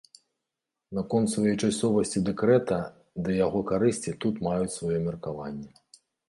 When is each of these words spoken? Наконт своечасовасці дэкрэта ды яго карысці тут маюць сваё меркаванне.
Наконт 0.99 1.31
своечасовасці 1.33 2.21
дэкрэта 2.29 2.79
ды 3.27 3.37
яго 3.45 3.61
карысці 3.73 4.15
тут 4.25 4.41
маюць 4.49 4.75
сваё 4.79 4.99
меркаванне. 5.11 5.71